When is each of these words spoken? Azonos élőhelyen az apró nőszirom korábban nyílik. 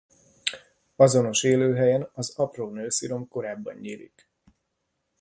Azonos 0.97 1.43
élőhelyen 1.43 2.09
az 2.13 2.33
apró 2.35 2.69
nőszirom 2.69 3.27
korábban 3.27 3.75
nyílik. 3.75 4.29